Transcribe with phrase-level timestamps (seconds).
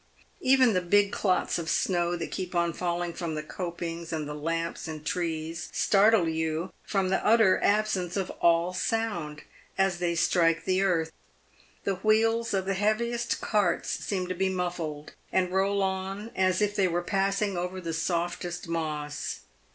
[0.39, 4.33] Even the big clots of snow that keep on falling from the copings and the
[4.33, 9.43] lamps and trees, startle you, from the utter absence of all sound,
[9.77, 11.11] as they strike the earth.
[11.83, 16.75] The wheels of the heaviest carts seem to be muffled, and roll on as if
[16.75, 19.41] they were passing over the softest moss.